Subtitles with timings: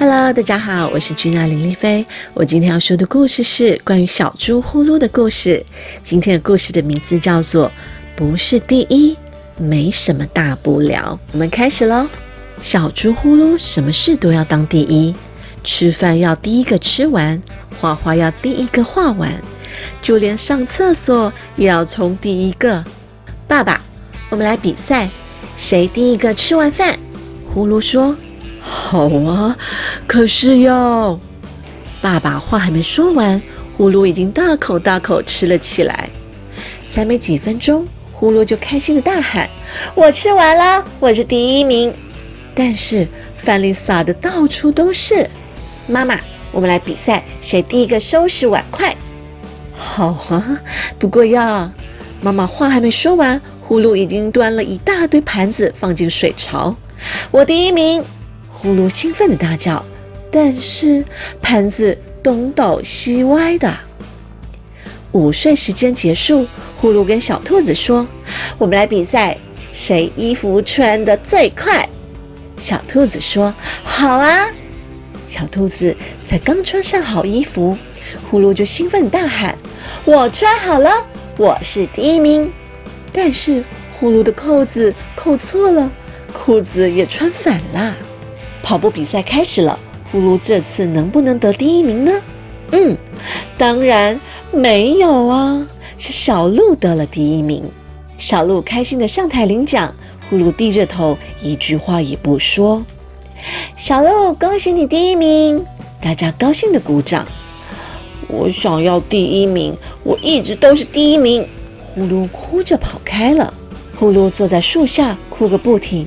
[0.00, 2.06] Hello，大家好，我是君娜林丽菲。
[2.32, 5.66] 我今天要说的故事是关于小猪呼噜的故事。
[6.04, 7.66] 今天的故事的名字叫做
[8.14, 9.16] 《不是第一，
[9.56, 11.18] 没什么大不了》。
[11.32, 12.06] 我们开始喽。
[12.62, 15.12] 小猪呼噜什么事都要当第一，
[15.64, 17.42] 吃饭要第一个吃完，
[17.80, 19.32] 画画要第一个画完，
[20.00, 22.84] 就连上厕所也要冲第一个。
[23.48, 23.80] 爸爸，
[24.30, 25.10] 我们来比赛，
[25.56, 26.96] 谁第一个吃完饭？
[27.52, 28.14] 呼噜说。
[28.68, 29.56] 好啊，
[30.06, 31.18] 可是哟，
[32.02, 33.40] 爸爸话还没说完，
[33.76, 36.10] 呼噜已经大口大口吃了起来。
[36.86, 39.48] 才没几分钟，呼噜就开心的大喊
[39.94, 41.92] ：“我吃完了，我是第一名！”
[42.54, 45.28] 但是饭粒撒的到处都是。
[45.86, 46.18] 妈妈，
[46.50, 48.96] 我们来比赛，谁第一个收拾碗筷？
[49.74, 50.58] 好啊，
[50.98, 51.70] 不过要……
[52.20, 56.74] 妈妈话还没说完，呼噜已经端了一大堆盘子放进水槽。
[57.30, 58.02] 我第一名！
[58.60, 59.84] 呼噜兴奋的大叫，
[60.32, 61.04] 但是
[61.40, 63.72] 盘子东倒西歪的。
[65.12, 66.44] 午睡时间结束，
[66.76, 68.04] 呼噜跟小兔子说
[68.58, 69.38] ：“我们来比赛，
[69.72, 71.88] 谁衣服穿的最快？”
[72.58, 73.54] 小兔子说
[73.84, 74.48] ：“好啊！”
[75.28, 77.78] 小兔子才刚穿上好衣服，
[78.28, 79.56] 呼噜就兴奋大喊
[80.04, 80.90] ：“我穿好了，
[81.36, 82.52] 我是第一名！”
[83.14, 85.88] 但是呼噜的扣子扣错了，
[86.32, 87.96] 裤子也穿反了。
[88.68, 89.78] 跑步比赛开始了，
[90.12, 92.12] 呼噜这次能不能得第一名呢？
[92.72, 92.94] 嗯，
[93.56, 94.20] 当然
[94.52, 95.66] 没有啊，
[95.96, 97.64] 是小鹿得了第一名。
[98.18, 99.94] 小鹿开心的上台领奖，
[100.28, 102.84] 呼噜低着头，一句话也不说。
[103.74, 105.64] 小鹿，恭喜你第一名！
[106.02, 107.26] 大家高兴的鼓掌。
[108.26, 109.74] 我想要第一名，
[110.04, 111.48] 我一直都是第一名。
[111.94, 113.54] 呼噜哭着跑开了。
[113.98, 116.06] 呼噜坐在树下哭个不停。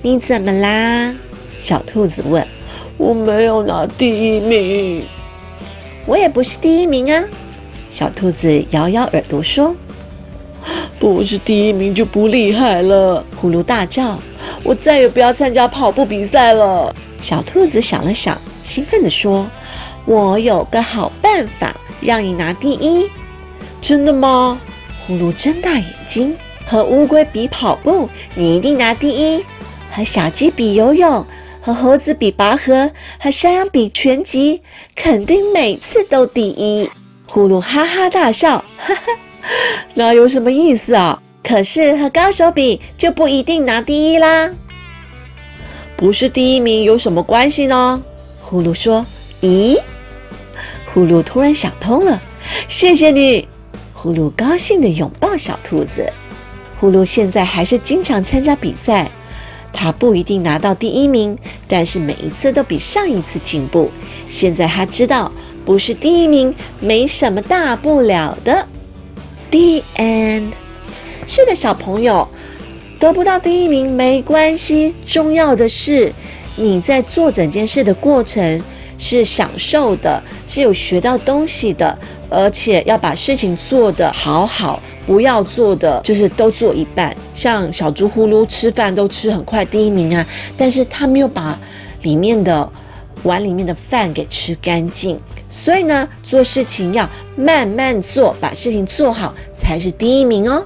[0.00, 1.14] 你怎么啦？
[1.60, 2.44] 小兔子问
[2.96, 5.04] ：“我没有拿第一名，
[6.06, 7.22] 我也不是第一名啊。”
[7.90, 9.76] 小兔子摇摇耳朵说
[10.98, 14.18] ：“不是第一名就不厉害了。”呼噜大叫
[14.64, 19.46] ：“我再也不要参加跑步比赛了。”小兔子想了想，兴奋地说
[20.06, 23.06] ：“我有个好办法，让你拿第一。”
[23.82, 24.58] 真的吗？
[25.06, 26.34] 呼噜睁大眼睛
[26.66, 29.42] ：“和乌龟比跑步，你一定拿第一；
[29.90, 31.22] 和小鸡比游泳。”
[31.60, 34.62] 和猴子比拔河，和山羊比拳击，
[34.96, 36.90] 肯定每次都第一。
[37.28, 39.02] 呼噜哈哈大笑，哈哈，
[39.94, 41.22] 那有什么意思啊？
[41.42, 44.50] 可是和高手比就不一定拿第一啦。
[45.96, 48.02] 不是第一名有什么关系呢？
[48.40, 49.04] 呼噜说
[49.42, 49.78] ：“咦？”
[50.92, 52.20] 呼噜突然想通了，
[52.68, 53.46] 谢谢你。
[53.92, 56.10] 呼噜高兴地拥抱小兔子。
[56.80, 59.10] 呼噜现在还是经常参加比赛。
[59.72, 61.36] 他不一定拿到第一名，
[61.66, 63.90] 但是每一次都比上一次进步。
[64.28, 65.30] 现在他知道，
[65.64, 68.66] 不是第一名没什么大不了的。
[69.50, 70.52] The end。
[71.26, 72.28] 是的，小朋友，
[72.98, 76.12] 得不到第一名没关系，重要的是
[76.56, 78.62] 你在做整件事的过程
[79.00, 81.98] 是享受的，是有学到东西的。
[82.32, 87.12] 而且要把事情做得好好，不要做的就是都做一半。
[87.34, 90.24] 像小猪呼噜吃饭都吃很快，第一名啊，
[90.56, 91.58] 但是他没有把
[92.02, 92.70] 里面的
[93.24, 95.18] 碗里面的饭给吃干净。
[95.48, 100.64] 所以呢，做事情要慢慢做，把事情做好才是第一名哦。